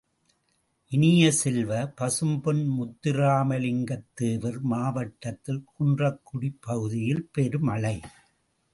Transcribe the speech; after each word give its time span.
இனிய 0.91 1.31
செல்வ, 1.31 1.69
பசும்பொன் 1.97 2.63
முத்துராமலிங்கத் 2.69 4.09
தேவர் 4.13 4.59
மாவட்டத்தில் 4.65 5.63
குன்றக்குடிப் 5.71 6.61
பகுதியில் 6.61 7.25
பெருமழை! 7.33 7.97